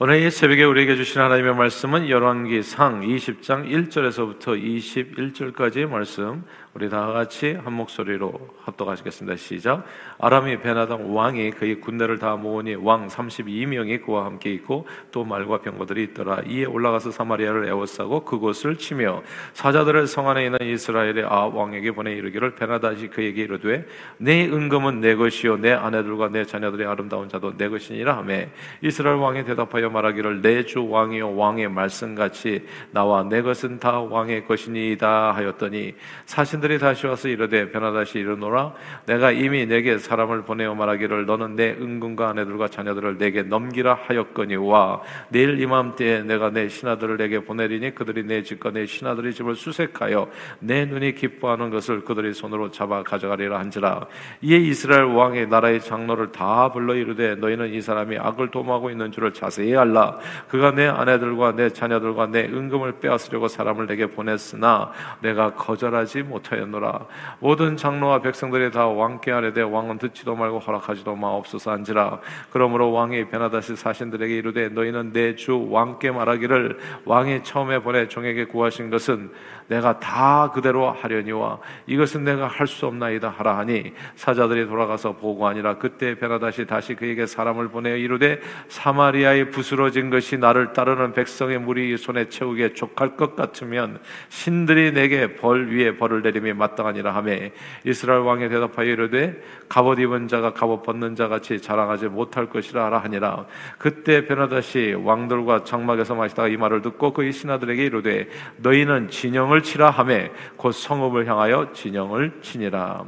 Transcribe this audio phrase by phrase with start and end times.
[0.00, 6.42] 오늘 이 새벽에 우리에게 주신 하나님의 말씀은 열왕기상 20장 1절에서부터 21절까지의 말씀
[6.74, 8.32] 우리 다 같이 한 목소리로
[8.64, 9.36] 합독하시겠습니다.
[9.36, 9.84] 시작.
[10.18, 16.02] 아람이 베나당 왕이 그의 군대를 다 모으니 왕 32명이 그와 함께 있고 또 말과 병거들이
[16.02, 16.42] 있더라.
[16.48, 22.56] 이에 올라가서 사마리아를 에워싸고 그곳을 치며 사자들을 성 안에 있는 이스라엘의 아 왕에게 보내 이르기를
[22.56, 23.86] 베나다시 그에게 이르되
[24.16, 28.48] 내 은금은 내 것이요 내 아내들과 내 자녀들의 아름다운 자도 내 것이니라 하매
[28.82, 35.36] 이스라엘 왕이 대답하여 말하기를 내 주 왕이요 왕의 말씀같이 나와 내 것은 다 왕의 것이니이다
[35.36, 38.72] 하였더니 사신 사람들이 다시 와서 이르되 변화다시 이르노라.
[39.06, 45.02] 내가 이미 내게 사람을 보내어 말하기를 너는 내 은근과 아내들과 자녀들을 내게 넘기라 하였거니와.
[45.28, 50.86] 내일 이맘때에 내가 내 신하들을 내게 보내리니 그들이 내 집과 내 신하들의 집을 수색하여 내
[50.86, 54.06] 눈이 기뻐하는 것을 그들의 손으로 잡아 가져가리라 한지라.
[54.42, 59.32] 이에 이스라엘 왕의 나라의 장로를 다 불러 이르되 너희는 이 사람이 악을 도모하고 있는 줄을
[59.32, 60.18] 자세히 알라.
[60.48, 67.06] 그가 내 아내들과 내 자녀들과 내 은금을 빼앗으려고 사람을 내게 보냈으나 내가 거절하지 못하 하였노라.
[67.40, 72.20] 모든 장로와 백성들이 다 왕께 아뢰되 왕은 듣지도 말고 허락하지도 마옵소서 한지라.
[72.50, 78.88] 그러므로 왕이 베나다시 사신들에게 이르되 너희는 내 주 왕께 말하기를 왕이 처음에 보내 종에게 구하신
[78.88, 79.32] 것은
[79.66, 85.78] 내가 다 그대로 하려니와 이것은 내가 할 수 없나이다 하라 하니 사자들이 돌아가서 보고하니라.
[85.78, 92.28] 그때 베나다시 다시 그에게 사람을 보내어 이르되 사마리아에 부스러진 것이 나를 따르는 백성의 무리 손에
[92.28, 97.52] 채우게 족할 것 같으면 신들이 내게 벌 위에 벌을 내 림이 마땅하니라 하매
[97.84, 102.98] 이스라엘 왕이 대답하여 이르되 갑옷 입은 자가 갑옷 벗는 자 같이 자랑하지 못할 것이라 하라
[102.98, 103.46] 하니라
[103.78, 108.28] 그때 베나다시 왕들과 장막에서 마시다가 이 말을 듣고 그의 신하들에게 이르되
[108.58, 113.04] 너희는 진영을 치라 하매 곧 성읍을 향하여 진영을 치니라.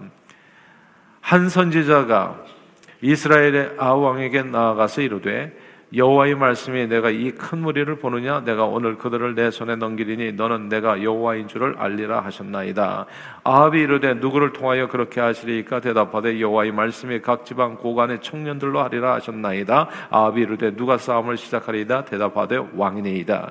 [1.20, 2.44] 한 선지자가
[3.02, 5.56] 이스라엘의 아왕에게 나아가서 이르되
[5.94, 11.02] 여호와의 말씀이 내가 이 큰 무리를 보느냐 내가 오늘 그들을 내 손에 넘기리니 너는 내가
[11.02, 13.06] 여호와인 줄을 알리라 하셨나이다.
[13.44, 19.88] 아합이 이르되 누구를 통하여 그렇게 하시리까 대답하되 여호와의 말씀이 각 지방 고관의 청년들로 하리라 하셨나이다.
[20.10, 23.50] 아합이 이르되 누가 싸움을 시작하리이다 대답하되 왕이니이다.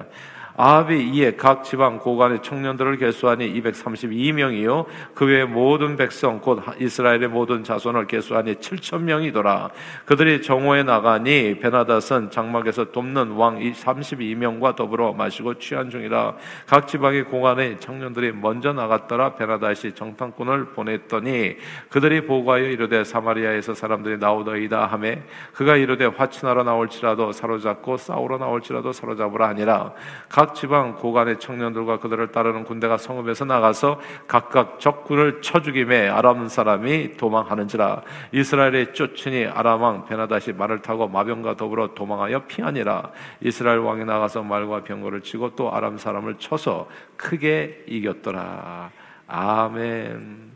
[0.57, 4.85] 아합이 이에 각 지방 고관의 청년들을 개수하니 232명이요.
[5.13, 9.71] 그 외 모든 백성 곧 이스라엘의 모든 자손을 개수하니 7천 명이더라.
[10.05, 16.35] 그들이 정오에 나가니 베나닷은 장막에서 돕는 왕 32명과 더불어 마시고 취한 중이라.
[16.67, 19.35] 각 지방의 고관의 청년들이 먼저 나갔더라.
[19.35, 21.55] 베나닷이 정탐꾼을 보냈더니
[21.89, 25.23] 그들이 보고하여 이르되 사마리아에서 사람들이 나오더이다 하매
[25.53, 29.93] 그가 이르되 화친하러 나올지라도 사로잡고 싸우러 나올지라도 사로잡으라 하니라.
[30.29, 37.17] 각각 지방 고관의 청년들과 그들을 따르는 군대가 성읍에서 나가서 각각 적군을 쳐 죽임에 아람 사람이
[37.17, 43.09] 도망하는지라 이스라엘의 쫓으니 아람 왕 베나다시 말을 타고 마병과 더불어 도망하여 피하니라
[43.41, 48.91] 이스라엘 왕이 나가서 말과 병거를 치고 또 아람 사람을 쳐서 크게 이겼더라
[49.27, 50.53] 아멘.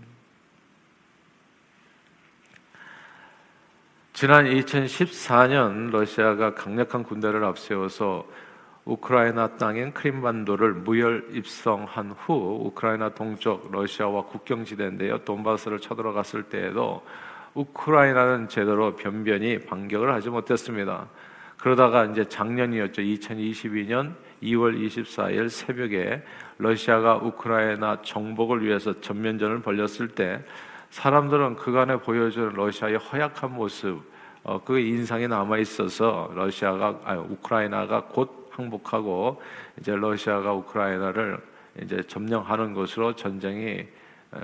[4.13, 8.25] 지난 2014년 러시아가 강력한 군대를 앞세워서
[8.89, 15.19] 우크라이나 땅인 크림반도를 무혈 입성한 후 우크라이나 동쪽 러시아와 국경지대인데요.
[15.19, 17.03] 돈바스를 쳐들어갔을 때에도
[17.53, 21.07] 우크라이나는 제대로 변변히 반격을 하지 못했습니다.
[21.57, 23.03] 그러다가 이제 작년이었죠.
[23.03, 26.23] 2022년 2월 24일 새벽에
[26.57, 30.43] 러시아가 우크라이나 정복을 위해서 전면전을 벌였을 때
[30.89, 34.01] 사람들은 그간에 보여준 러시아의 허약한 모습,
[34.41, 39.41] 어, 그 인상이 남아 있어서 러시아가 아니, 우크라이나가 곧 항복하고
[39.79, 41.39] 이제 러시아가 우크라이나를
[41.81, 43.87] 이제 점령하는 것으로 전쟁이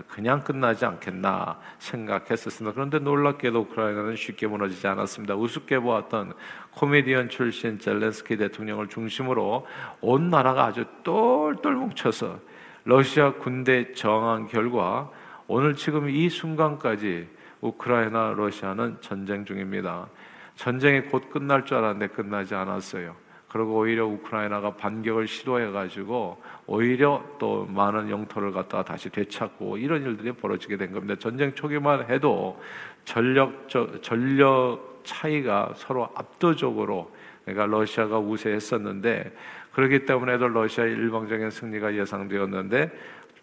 [0.07, 2.73] 그냥 끝나지 않겠나 생각했었습니다.
[2.73, 5.35] 그런데 놀랍게도 우크라이나는 쉽게 무너지지 않았습니다.
[5.35, 6.33] 우습게 보았던
[6.71, 9.67] 코미디언 출신 젤렌스키 대통령을 중심으로
[10.01, 12.39] 온 나라가 아주 똘똘 뭉쳐서
[12.85, 15.11] 러시아 군대 저항한 결과
[15.47, 17.27] 오늘 지금 이 순간까지
[17.61, 20.07] 우크라이나 러시아는 전쟁 중입니다.
[20.55, 23.24] 전쟁이 곧 끝날 줄 알았는데 끝나지 않았어요.
[23.55, 30.33] 그리고 오히려 우크라이나가 반격을 시도해 가지고 오히려 또 많은 영토를 갖다가 다시 되찾고 이런 일들이
[30.33, 31.15] 벌어지게 된 겁니다.
[31.17, 32.61] 전쟁 초기만 해도
[33.05, 33.69] 전력
[34.01, 37.15] 전력 차이가 서로 압도적으로
[37.45, 39.31] 그러니까 러시아가 우세했었는데
[39.71, 42.91] 그렇기 때문에도 러시아의 일방적인 승리가 예상되었는데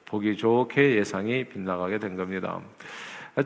[0.04, 2.60] 보기 좋게 예상이 빗나가게 된 겁니다.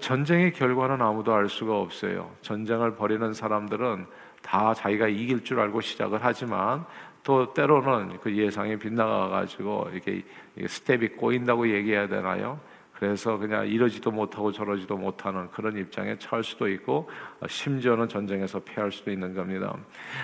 [0.00, 2.32] 전쟁의 결과는 아무도 알 수가 없어요.
[2.40, 4.06] 전쟁을 벌이는 사람들은
[4.46, 6.84] 다 자기가 이길 줄 알고 시작을 하지만
[7.24, 10.22] 또 때로는 그 예상이 빗나가 가지고 이렇게
[10.64, 12.60] 스텝이 꼬인다고 얘기해야 되나요?
[12.92, 17.10] 그래서 그냥 이러지도 못하고 저러지도 못하는 그런 입장에 처할 수도 있고
[17.46, 19.76] 심지어는 전쟁에서 패할 수도 있는 겁니다.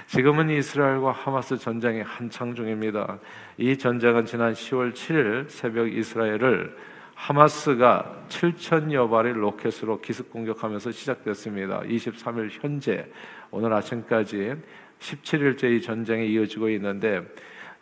[0.06, 3.18] 지금은 이스라엘과 하마스 전쟁이 한창 중입니다.
[3.58, 6.74] 이 전쟁은 지난 10월 7일 새벽 이스라엘을
[7.14, 11.80] 하마스가 7천여 발의 로켓으로 기습 공격하면서 시작됐습니다.
[11.80, 13.06] 23일 현재
[13.52, 14.54] 오늘 아침까지
[14.98, 17.20] 17일째 이 전쟁이 이어지고 있는데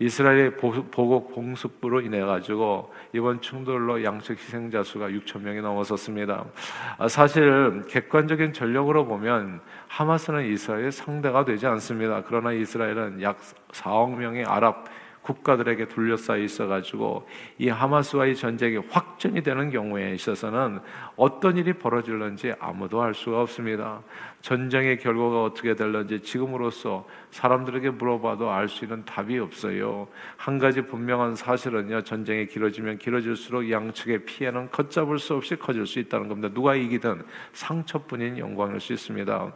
[0.00, 6.46] 이스라엘의 보복 공습부로 인해 가지고 이번 충돌로 양측 희생자 수가 6천 명이 넘어섰습니다.
[6.98, 12.24] 아, 사실 객관적인 전력으로 보면 하마스는 이스라엘의 상대가 되지 않습니다.
[12.26, 13.38] 그러나 이스라엘은 약
[13.72, 14.86] 4억 명의 아랍
[15.22, 17.28] 국가들에게 둘러싸여 있어가지고
[17.58, 20.80] 이 하마스와의 전쟁이 확전이 되는 경우에 있어서는
[21.16, 24.02] 어떤 일이 벌어질는지 아무도 알 수가 없습니다.
[24.40, 30.08] 전쟁의 결과가 어떻게 될는지 지금으로서 사람들에게 물어봐도 알 수 있는 답이 없어요.
[30.36, 36.28] 한 가지 분명한 사실은요, 전쟁이 길어지면 길어질수록 양측의 피해는 걷잡을 수 없이 커질 수 있다는
[36.28, 36.48] 겁니다.
[36.54, 39.52] 누가 이기든 상처뿐인 영광일 수 있습니다.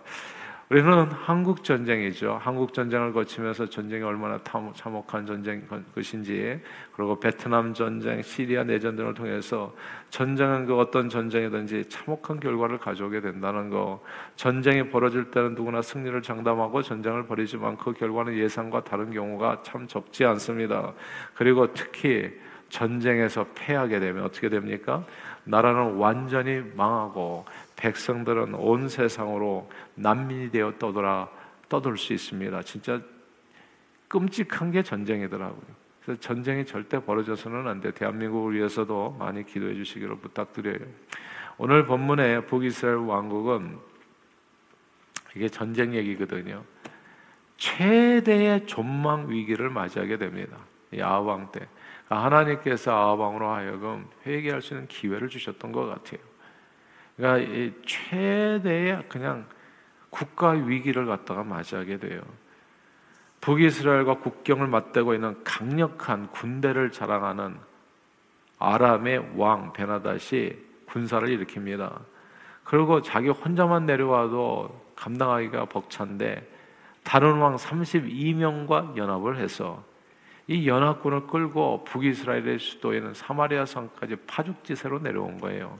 [0.70, 2.38] 우리는 한국 전쟁이죠.
[2.40, 4.40] 한국 전쟁을 거치면서 전쟁이 얼마나
[4.74, 5.62] 참혹한 전쟁
[5.94, 6.58] 것인지,
[6.96, 9.74] 그리고 베트남 전쟁, 시리아 내전 등을 통해서
[10.08, 14.02] 전쟁은 그 어떤 전쟁이든지 참혹한 결과를 가져오게 된다는 거.
[14.36, 20.24] 전쟁이 벌어질 때는 누구나 승리를 장담하고 전쟁을 벌이지만 그 결과는 예상과 다른 경우가 참 적지
[20.24, 20.94] 않습니다.
[21.34, 22.32] 그리고 특히
[22.70, 25.04] 전쟁에서 패하게 되면 어떻게 됩니까?
[25.44, 27.44] 나라는 완전히 망하고
[27.84, 31.28] 백성들은 온 세상으로 난민이 되어 떠돌아
[31.68, 32.62] 떠돌 수 있습니다.
[32.62, 32.98] 진짜
[34.08, 35.84] 끔찍한 게 전쟁이더라고요.
[36.02, 37.90] 그래서 전쟁이 절대 벌어져서는 안 돼.
[37.90, 40.78] 대한민국을 위해서도 많이 기도해 주시기를 부탁드려요.
[41.58, 43.78] 오늘 본문의 북이스라엘 왕국은
[45.36, 46.64] 이게 전쟁 얘기거든요.
[47.58, 50.56] 최대의 존망 위기를 맞이하게 됩니다.
[50.90, 51.68] 이 아왕 때.
[52.08, 56.33] 하나님께서 아왕으로 하여금 회개할 수 있는 기회를 주셨던 것 같아요.
[57.16, 59.46] 그러니까 최대의 그냥
[60.10, 62.22] 국가 위기를 갖다가 맞이하게 돼요.
[63.40, 67.56] 북이스라엘과 국경을 맞대고 있는 강력한 군대를 자랑하는
[68.58, 70.56] 아람의 왕 베나닷이
[70.86, 71.92] 군사를 일으킵니다.
[72.64, 76.50] 그리고 자기 혼자만 내려와도 감당하기가 벅찬데
[77.02, 79.84] 다른 왕 32명과 연합을 해서
[80.46, 85.78] 이 연합군을 끌고 북이스라엘의 수도에는 사마리아 성까지 파죽지세로 내려온 거예요.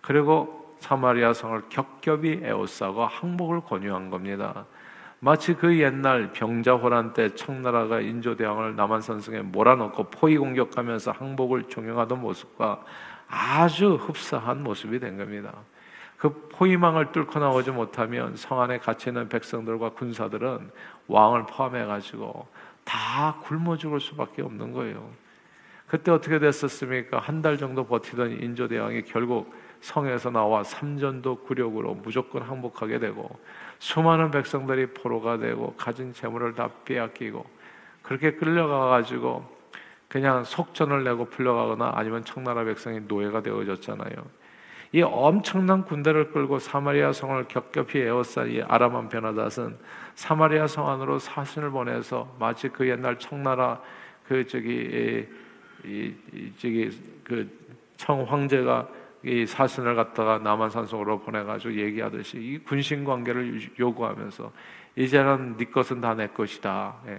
[0.00, 4.66] 그리고 사마리아 성을 겹겹이 에워싸고 항복을 권유한 겁니다.
[5.20, 12.82] 마치 그 옛날 병자호란 때 청나라가 인조대왕을 남한산성에 몰아넣고 포위 공격하면서 항복을 종용하던 모습과
[13.28, 15.54] 아주 흡사한 모습이 된 겁니다.
[16.16, 20.68] 그 포위망을 뚫고 나오지 못하면 성 안에 갇혀 있는 백성들과 군사들은
[21.06, 22.48] 왕을 포함해 가지고
[22.84, 25.08] 다 굶어 죽을 수밖에 없는 거예요.
[25.86, 27.20] 그때 어떻게 됐었습니까?
[27.20, 33.28] 한 달 정도 버티던 인조대왕이 결국 성에서 나와 삼전도 굴욕으로 무조건 항복하게 되고
[33.78, 37.44] 수많은 백성들이 포로가 되고 가진 재물을 다 빼앗기고
[38.02, 39.44] 그렇게 끌려가 가지고
[40.08, 44.42] 그냥 속전을 내고 풀려가거나 아니면 청나라 백성이 노예가 되어졌잖아요.
[44.94, 49.78] 이 엄청난 군대를 끌고 사마리아 성을 겹겹이 에워싼 이 아람한 베나닷은
[50.14, 53.80] 사마리아 성 안으로 사신을 보내서 마치 그 옛날 청나라
[54.28, 55.26] 그 저기
[55.84, 56.90] 이, 이 저기
[57.24, 57.62] 그
[58.02, 58.88] 청 황제가
[59.24, 64.52] 이 사신을 갖다가 남한산성으로 보내가지고 얘기하듯이 이 군신 관계를 요구하면서
[64.96, 66.96] 이제는 네 것은 다 내 것이다.
[67.06, 67.18] 예.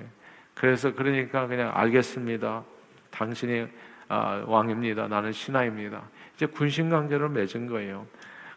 [0.53, 2.63] 그래서 그러니까 그냥 알겠습니다.
[3.09, 3.67] 당신이
[4.09, 5.07] 아, 왕입니다.
[5.07, 6.03] 나는 신하입니다.
[6.35, 8.05] 이제 군신 관계를 맺은 거예요.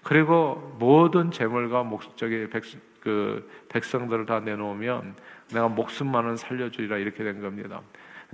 [0.03, 2.63] 그리고 모든 재물과 목적의 백,
[3.01, 5.15] 그 백성들을 다 내놓으면
[5.53, 7.81] 내가 목숨만은 살려주리라 이렇게 된 겁니다.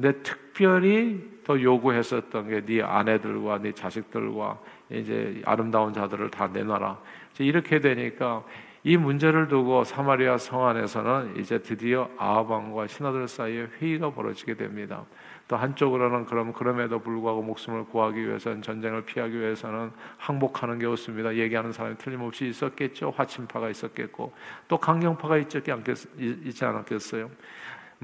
[0.02, 4.58] 근데 특별히 더 요구했었던 게 네 아내들과 네 자식들과
[4.90, 6.98] 이제 아름다운 자들을 다 내놔라.
[7.38, 8.42] 이렇게 되니까
[8.82, 15.04] 이 문제를 두고 사마리아 성 안에서는 이제 드디어 아합왕과 신하들 사이에 회의가 벌어지게 됩니다.
[15.46, 21.34] 또 한쪽으로는 그럼 그럼에도 불구하고 목숨을 구하기 위해서는 전쟁을 피하기 위해서는 항복하는 게 없습니다.
[21.36, 23.12] 얘기하는 사람이 틀림없이 있었겠죠.
[23.16, 24.32] 화친파가 있었겠고
[24.66, 27.30] 또 강경파가 있지, 않겠, 있지 않았겠어요.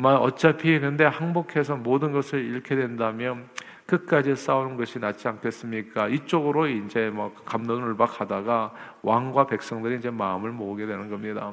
[0.06, 3.48] 어차피 근데 항복해서 모든 것을 잃게 된다면
[3.86, 6.08] 끝까지 싸우는 것이 낫지 않겠습니까?
[6.08, 11.52] 이쪽으로 이제 뭐 감론을 박하다가 왕과 백성들이 이제 마음을 모으게 되는 겁니다.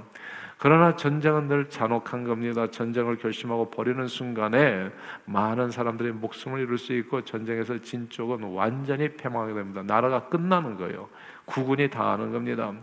[0.58, 2.70] 그러나 전쟁은 늘 잔혹한 겁니다.
[2.72, 4.90] 전쟁을 결심하고 버리는 순간에
[5.26, 9.84] 많은 사람들이 목숨을 잃을 수 있고 전쟁에서 진 쪽은 완전히 패망하게 됩니다.
[9.86, 11.10] 나라가 끝나는 거예요.
[11.46, 12.74] 국군이 당하는 겁니다.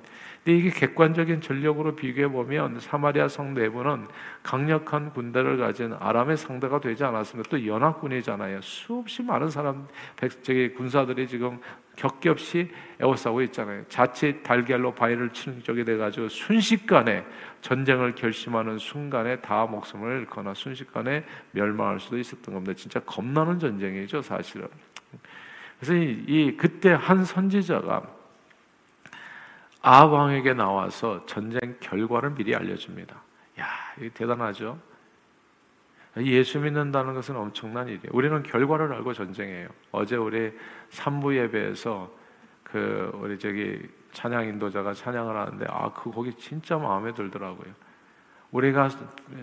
[0.45, 4.09] 근데 이게 객관적인 전력으로 비교해 보면 사마리아 성 내부는
[4.43, 7.49] 강력한 군대를 가진 아람의 상대가 되지 않았습니다.
[7.49, 8.61] 또 연합군이잖아요.
[8.61, 9.87] 수없이 많은 사람
[10.17, 11.61] 백적의 군사들이 지금
[11.97, 12.69] 격겹이
[13.01, 13.85] 에워싸고 있잖아요.
[13.89, 17.25] 자칫 달걀로 바위를 치는 쪽이 돼가지고 순식간에
[17.61, 22.75] 전쟁을 결심하는 순간에 다 목숨을 잃거나 순식간에 멸망할 수도 있었던 겁니다.
[22.75, 24.69] 진짜 겁나는 전쟁이죠, 사실은.
[25.79, 28.03] 그래서 이, 이 그때 한 선지자가
[29.83, 33.17] 아 왕에게 나와서 전쟁 결과를 미리 알려줍니다.
[33.61, 33.67] 야,
[34.01, 34.79] 이 대단하죠.
[36.19, 38.11] 예수 믿는다는 것은 엄청난 일이에요.
[38.13, 39.69] 우리는 결과를 알고 전쟁해요.
[39.93, 40.53] 어제 우리
[40.91, 42.11] 삼부 예배에서
[42.63, 43.81] 그 우리 저기
[44.13, 47.73] 찬양 인도자가 찬양을 하는데 아그 곡이 진짜 마음에 들더라고요.
[48.51, 48.91] 우리가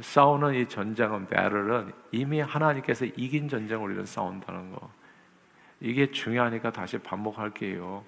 [0.01, 4.91] 싸우는 이 전쟁은 배럴은 이미 하나님께서 이긴 전쟁 우리는 싸운다는 거.
[5.79, 8.03] 이게 중요하니까 다시 반복할게요.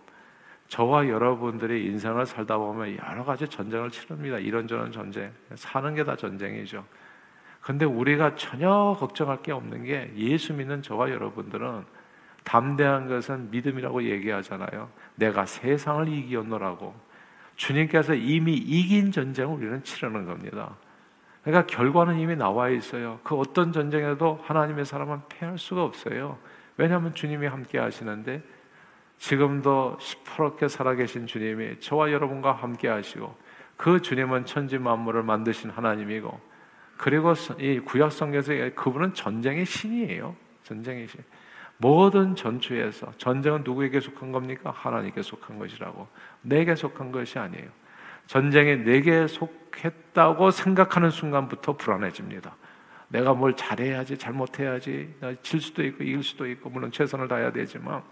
[0.68, 4.38] 저와 여러분들이 인생을 살다 보면 여러 가지 전쟁을 치릅니다.
[4.38, 5.32] 이런저런 전쟁.
[5.56, 6.86] 사는 게 다 전쟁이죠.
[7.62, 11.86] 근데 우리가 전혀 걱정할 게 없는 게 예수 믿는 저와 여러분들은
[12.44, 14.90] 담대한 것은 믿음이라고 얘기하잖아요.
[15.16, 16.94] 내가 세상을 이기었노라고.
[17.56, 20.76] 주님께서 이미 이긴 전쟁을 우리는 치르는 겁니다.
[21.44, 23.20] 그러니까 결과는 이미 나와 있어요.
[23.24, 26.40] 그 어떤 전쟁에도 하나님의 사람은 패할 수가 없어요.
[26.78, 28.42] 왜냐하면 주님이 함께 하시는데
[29.20, 33.36] 지금도 시퍼렇게 살아계신 주님이 저와 여러분과 함께 하시고
[33.78, 36.51] 그 주님은 천지 만물을 만드신 하나님이고
[37.02, 40.36] 그리고 이 구약 성경에서 그분은 전쟁의 신이에요.
[40.62, 41.20] 전쟁의 신.
[41.78, 44.70] 모든 전투에서 전쟁은 누구에게 속한 겁니까?
[44.70, 46.08] 하나님께 속한 것이라고.
[46.44, 47.70] 내게 속한 것이 아니에요.
[48.28, 52.56] 전쟁이 내게 속했다고 생각하는 순간부터 불안해집니다.
[53.08, 58.04] 내가 뭘 잘해야지, 잘못해야지, 질 수도 있고 이길 수도 있고 물론 최선을 다해야 되지만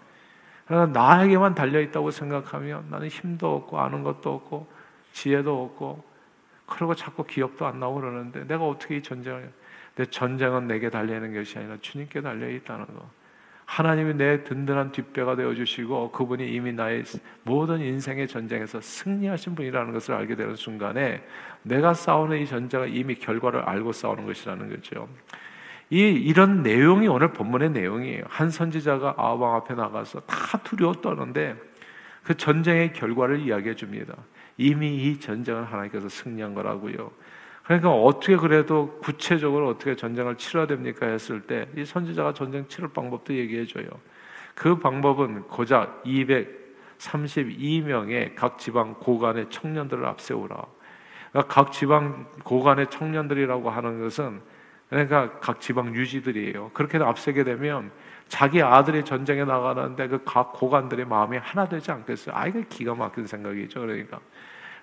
[0.68, 4.68] 나에게만 달려 있다고 생각하면 나는 힘도 없고 아는 것도 없고
[5.14, 6.09] 지혜도 없고
[6.70, 9.52] 그리고 자꾸 기억도 안 나고 그러는데 내가 어떻게 이 전쟁을
[9.96, 13.10] 내 전쟁은 내게 달려있는 것이 아니라 주님께 달려 있다는 거.
[13.66, 17.04] 하나님이 내 든든한 뒷배가 되어 주시고 그분이 이미 나의
[17.44, 21.24] 모든 인생의 전쟁에서 승리하신 분이라는 것을 알게 되는 순간에
[21.62, 25.08] 내가 싸우는 이 전쟁은 이미 결과를 알고 싸우는 것이라는 거죠.
[25.92, 28.24] 이 이런 내용이 오늘 본문의 내용이에요.
[28.28, 31.56] 한 선지자가 아왕 앞에 나가서 다 두려워 떠는데
[32.24, 34.16] 그 전쟁의 결과를 이야기해 줍니다.
[34.60, 37.12] 이미 이 전쟁을 하나님께서 승리한 거라고요.
[37.64, 43.34] 그러니까 어떻게 그래도 구체적으로 어떻게 전쟁을 치러야 됩니까 했을 때 이 선지자가 전쟁 치를 방법도
[43.34, 43.88] 얘기해 줘요.
[44.56, 50.66] 그 방법은 고작 232명의 각 지방 고관의 청년들을 앞세우라.
[51.32, 54.42] 그러니까 각 지방 고관의 청년들이라고 하는 것은
[54.90, 56.72] 그러니까 각 지방 유지들이에요.
[56.74, 57.92] 그렇게 앞세게 되면
[58.30, 62.36] 자기 아들이 전쟁에 나가는데 그각 고관들의 마음이 하나 되지 않겠어요?
[62.36, 63.82] 아, 이거 기가 막힌 생각이죠.
[63.82, 64.20] 그러니까.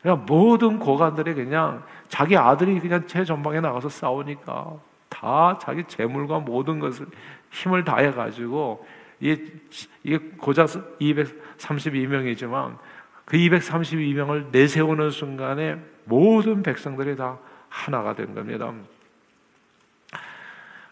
[0.02, 4.74] 그러니까 모든 고관들이 그냥 자기 아들이 그냥 제 전방에 나가서 싸우니까
[5.08, 7.06] 다 자기 재물과 모든 것을
[7.50, 8.86] 힘을 다해 가지고
[9.20, 10.66] 이게 고작
[11.00, 12.76] 232명이지만
[13.24, 17.38] 그 232명을 내세우는 순간에 모든 백성들이 다
[17.68, 18.72] 하나가 된 겁니다.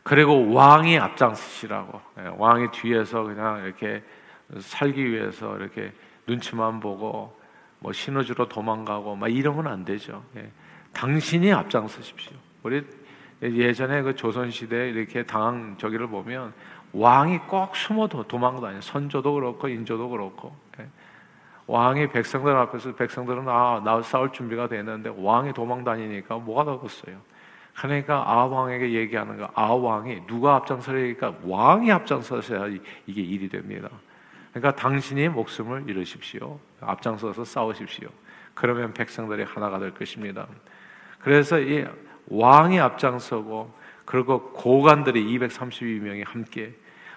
[0.05, 4.03] 그리고 왕이 앞장서시라고 예, 왕이 뒤에서 그냥 이렇게
[4.61, 5.93] 살기 위해서 이렇게
[6.27, 7.37] 눈치만 보고
[7.79, 10.23] 뭐 신호주로 도망가고 막 이러면 안 되죠.
[10.37, 10.51] 예.
[10.93, 12.37] 당신이 앞장서십시오.
[12.63, 12.85] 우리
[13.43, 16.53] 예전에 그 조선 시대 이렇게 당황 저기를 보면
[16.93, 18.81] 왕이 꼭 숨어 도망 다녀.
[18.83, 20.55] 선조도 그렇고 인조도 그렇고.
[20.81, 20.87] 예.
[21.67, 27.17] 왕이 백성들 앞에서 백성들은 아, 나 싸울 준비가 되는데 왕이 도망 다니니까 뭐가 더겠어요
[27.77, 32.69] 그러니까 아왕에게 얘기하는 거, 아왕이 누가 앞장서니까 왕이 앞장서셔야
[33.07, 33.89] 이게 일이 됩니다.
[34.53, 36.59] 그러니까 당신이 목숨을 잃으십시오.
[36.81, 38.09] 앞장서서 싸우십시오.
[38.55, 40.47] 그러면 백성들이 하나가 될 것입니다.
[41.19, 41.85] 그래서 이
[42.29, 46.73] 왕이 앞장서고 그리고 고관들이 232명이 함께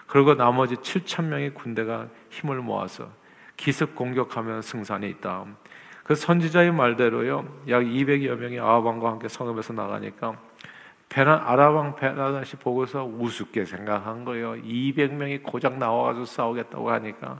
[0.07, 3.09] 그리고 나머지 7천 명의 군대가 힘을 모아서
[3.57, 5.45] 기습 공격하면 승산이 있다.
[6.03, 10.37] 그 선지자의 말대로요, 약 200여 명이 아합왕과 함께 성읍에서 나가니까
[11.09, 14.53] 베나, 아랍왕 베나다시 보고서 우습게 생각한 거예요.
[14.55, 17.39] 200명이 고작 나와가지고 싸우겠다고 하니까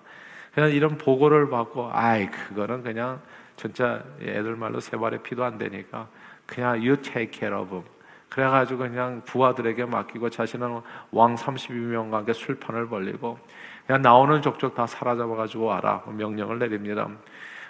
[0.54, 3.22] 그냥 이런 보고를 받고 아이 그거는 그냥
[3.56, 6.08] 진짜 애들 말로 세 발의 피도 안 되니까
[6.46, 7.86] 그냥 you take care of them.
[8.30, 10.82] 그래가지고 그냥 부하들에게 맡기고 자신은
[11.12, 13.40] 왕 32명과 함께 술판을 벌리고
[13.86, 17.10] 그냥 나오는 족족 다 사라져가지고 와라 명령을 내립니다.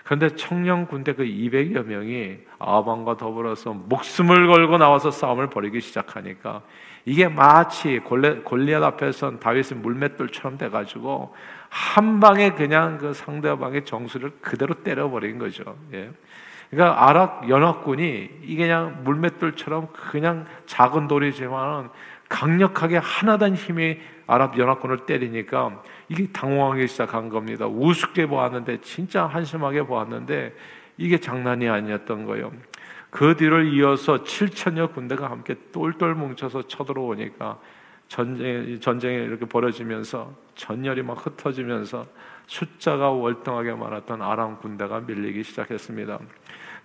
[0.08, 6.62] 그런데 청년 군대 그 200여 명이 아방과 더불어서 목숨을 걸고 나와서 싸움을 벌이기 시작하니까
[7.04, 11.36] 이게 마치 골리앗 앞에선 다윗의 물맷돌처럼 돼가지고
[11.68, 15.76] 한 방에 그냥 그 상대방의 정수를 그대로 때려버린 거죠.
[15.92, 16.10] 예.
[16.70, 21.90] 그러니까 아랍 연합군이 이게 그냥 물맷돌처럼 그냥 작은 돌이지만
[22.30, 27.68] 강력하게 하나된 힘이 아랍 연합군을 때리니까 이게 당황하기 시작한 겁니다.
[27.68, 30.56] 우습게 보았는데 진짜 한심하게 보았는데
[30.98, 32.52] 이게 장난이 아니었던 거예요.
[33.10, 37.60] 그 뒤를 이어서 7천여 군대가 함께 똘똘 뭉쳐서 쳐들어오니까
[38.08, 42.06] 전쟁, 전쟁이 이렇게 벌어지면서 전열이 막 흩어지면서
[42.48, 46.20] 숫자가 월등하게 많았던 아람 군대가 밀리기 시작했습니다.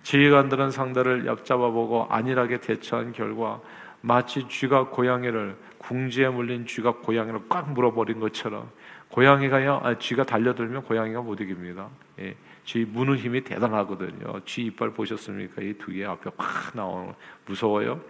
[0.03, 3.61] 지휘관들은 상대를 yap잡아보고 안일하게 대처한 결과
[4.01, 8.69] 마치 쥐가 고양이를 궁지에 물린 쥐가 고양이를 꽉 물어버린 것처럼
[9.13, 11.87] 고양이가요, 아, 쥐가 달려들면 고양이가 못 이깁니다.
[12.19, 14.39] 예, 쥐 무는 힘이 대단하거든요.
[14.43, 15.61] 쥐 이빨 보셨습니까?
[15.61, 17.13] 이 두 개 앞에 확 나오는
[17.45, 18.01] 무서워요.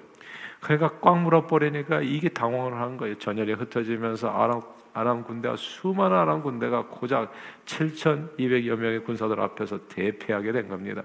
[0.62, 3.18] 그러니까 꽉 물어버리니까 이게 당황을 한 거예요.
[3.18, 4.62] 전열이 흩어지면서 아람,
[4.94, 7.34] 아람 군대가 수많은 아람 군대가 고작
[7.66, 11.04] 7,200여 명의 군사들 앞에서 대패하게 된 겁니다.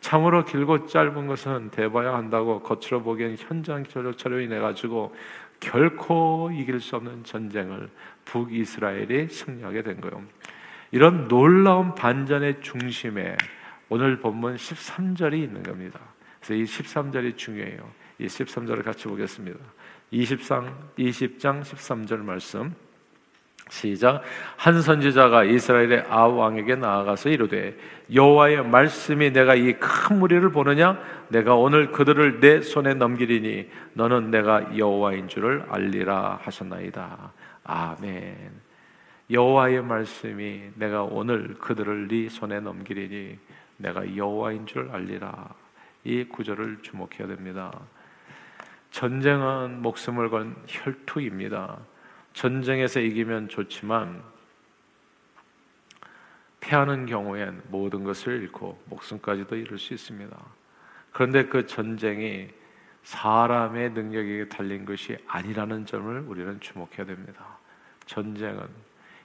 [0.00, 5.14] 참으로 길고 짧은 것은 대봐야 한다고 겉으로 보기엔 현장 촬영이 내 가지고
[5.60, 7.90] 결코 이길 수 없는 전쟁을
[8.24, 10.22] 북이스라엘이 승리하게 된 거예요.
[10.92, 13.36] 이런 놀라운 반전의 중심에
[13.88, 16.00] 오늘 본문 13절이 있는 겁니다.
[16.40, 17.90] 그래서 이 13절이 중요해요.
[18.18, 19.58] 이 13절을 같이 보겠습니다.
[20.12, 22.74] 20장 20장 13절 말씀
[23.70, 24.22] 시작
[24.56, 27.76] 한 선지자가 이스라엘의 아우 왕에게 나아가서 이르되
[28.12, 30.98] 여호와의 말씀이 내가 이 큰 무리를 보느냐
[31.28, 37.32] 내가 오늘 그들을 내 손에 넘기리니 너는 내가 여호와인 줄을 알리라 하셨나이다
[37.72, 38.50] 아멘
[39.30, 43.38] 여호와의 말씀이 내가 오늘 그들을 네 손에 넘기리니
[43.76, 45.54] 내가 여호와인 줄 알리라
[46.02, 47.78] 이 구절을 주목해야 됩니다
[48.90, 51.78] 전쟁은 목숨을 건 혈투입니다
[52.32, 54.20] 전쟁에서 이기면 좋지만
[56.58, 60.36] 패하는 경우엔 모든 것을 잃고 목숨까지도 잃을 수 있습니다.
[61.10, 62.48] 그런데 그 전쟁이
[63.02, 67.59] 사람의 능력에 달린 것이 아니라는 점을 우리는 주목해야 됩니다.
[68.10, 68.66] 전쟁은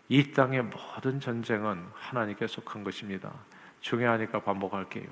[0.10, 3.34] 이 땅의 모든 전쟁은 하나님께 속한 것입니다.
[3.82, 5.08] 중요하니까 반복할게요.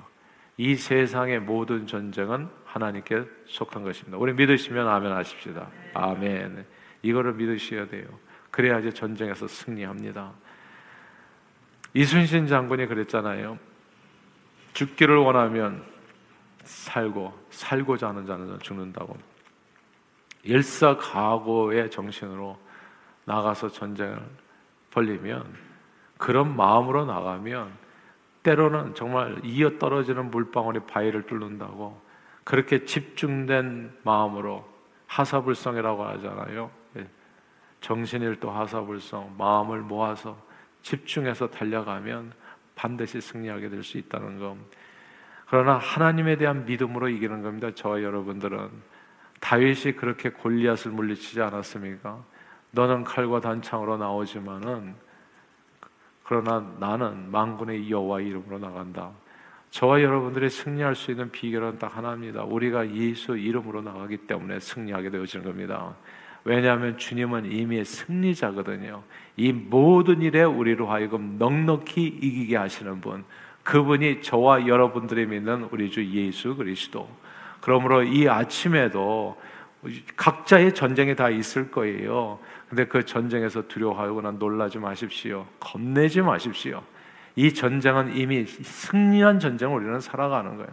[0.56, 4.16] 이 세상의 모든 전쟁은 하나님께 속한 것입니다.
[4.18, 5.68] 우리 믿으시면 아멘 하십시다.
[5.92, 6.64] 아멘.
[7.02, 8.06] 이거를 믿으셔야 돼요.
[8.52, 10.32] 그래야지 전쟁에서 승리합니다.
[11.94, 13.58] 이순신 장군이 그랬잖아요.
[14.74, 15.82] 죽기를 원하면
[16.62, 19.16] 살고 살고자 하는 자는 죽는다고.
[20.44, 22.63] 일사각오의 정신으로
[23.24, 24.20] 나가서 전쟁을
[24.90, 25.44] 벌리면
[26.18, 27.72] 그런 마음으로 나가면
[28.42, 32.00] 때로는 정말 이어 떨어지는 물방울이 바위를 뚫는다고
[32.44, 34.68] 그렇게 집중된 마음으로
[35.06, 36.70] 하사불성이라고 하잖아요.
[37.80, 40.38] 정신일도 하사불성, 마음을 모아서
[40.82, 42.32] 집중해서 달려가면
[42.74, 44.56] 반드시 승리하게 될 수 있다는 것.
[45.46, 47.70] 그러나 하나님에 대한 믿음으로 이기는 겁니다.
[47.74, 48.70] 저와 여러분들은
[49.40, 52.24] 다윗이 그렇게 골리앗을 물리치지 않았습니까?
[52.74, 54.94] 너는 칼과 단창으로 나오지만은
[56.24, 59.10] 그러나 나는 만군의 여호와 이름으로 나간다.
[59.70, 62.44] 저와 여러분들이 승리할 수 있는 비결은 딱 하나입니다.
[62.44, 65.94] 우리가 예수 이름으로 나가기 때문에 승리하게 되어지는 겁니다.
[66.44, 69.02] 왜냐하면 주님은 이미 승리자거든요.
[69.36, 73.24] 이 모든 일에 우리로 하여금 넉넉히 이기게 하시는 분,
[73.62, 77.08] 그분이 저와 여러분들이 믿는 우리 주 예수 그리스도.
[77.60, 79.40] 그러므로 이 아침에도
[80.16, 82.38] 각자의 전쟁이 다 있을 거예요.
[82.68, 85.46] 근데 그 전쟁에서 두려워하거나 놀라지 마십시오.
[85.60, 86.82] 겁내지 마십시오.
[87.36, 90.70] 이 전쟁은 이미 승리한 전쟁을 우리는 살아가는 거예요.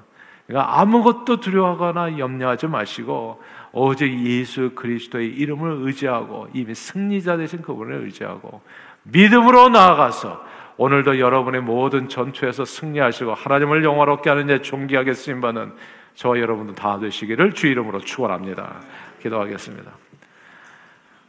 [0.47, 8.61] 그러니까 아무것도 두려워하거나 염려하지 마시고 오직 예수 그리스도의 이름을 의지하고 이미 승리자 되신 그분을 의지하고
[9.03, 10.43] 믿음으로 나아가서
[10.77, 15.73] 오늘도 여러분의 모든 전투에서 승리하시고 하나님을 영화롭게 하는 데 존귀하게 쓰임 받는
[16.15, 18.81] 저와 여러분도 다 되시기를 주 이름으로 축원합니다.
[19.21, 19.91] 기도하겠습니다.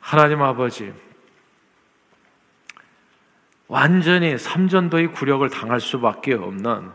[0.02, 0.92] 하나님 아버지
[3.68, 6.90] 완전히 삼전도의 굴욕을 당할 수밖에 없는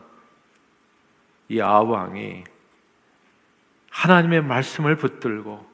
[1.48, 2.43] 이 아왕이
[3.89, 5.65] 하나님의 말씀을 붙들고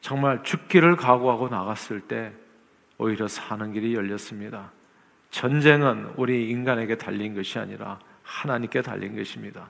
[0.00, 2.32] 정말 죽기를 각오하고 나갔을 때
[2.96, 4.72] 오히려 사는 길이 열렸습니다.
[5.30, 9.68] 전쟁은 우리 인간에게 달린 것이 아니라 하나님께 달린 것입니다.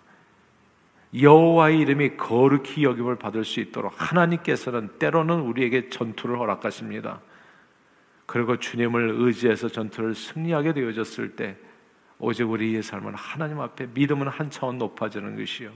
[1.14, 7.21] 여호와의 이름이 거룩히 여김을 받을 수 있도록 하나님께서는 때로는 우리에게 전투를 허락하십니다.
[8.27, 11.57] 그리고 주님을 의지해서 전투를 승리하게 되어졌을 때
[12.18, 15.71] 오직 우리의 삶은 하나님 앞에 믿음은 한 차원 높아지는 것이요.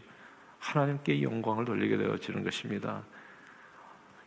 [0.58, 3.02] 하나님께 영광을 돌리게 되어지는 것입니다.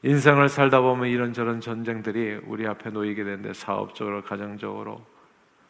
[0.04, 5.06] 인생을 살다 보면 이런저런 전쟁들이 우리 앞에 놓이게 되는데 사업적으로, 가정적으로,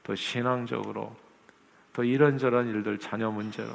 [0.04, 1.16] 또 신앙적으로,
[1.94, 3.70] 또 이런저런 일들, 자녀 문제로.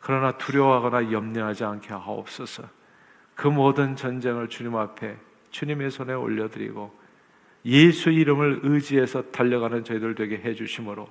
[0.00, 2.64] 그러나 두려워하거나 염려하지 않게 하옵소서.
[3.34, 5.16] 그 모든 전쟁을 주님 앞에
[5.50, 6.98] 주님의 손에 올려드리고
[7.66, 11.08] 예수 이름을 의지해서 달려가는 저희들 되게 해주심으로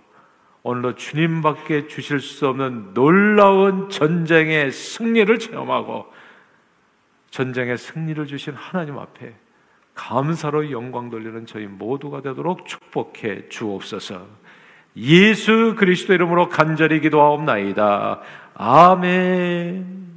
[0.64, 6.06] 오늘도 주님밖에 주실 수 없는 놀라운 전쟁의 승리를 체험하고
[7.30, 9.34] 전쟁의 승리를 주신 하나님 앞에
[9.94, 14.26] 감사로 영광 돌리는 저희 모두가 되도록 축복해 주옵소서.
[14.98, 18.22] 예수 그리스도 이름으로 간절히 기도하옵나이다.
[18.62, 20.09] 아멘.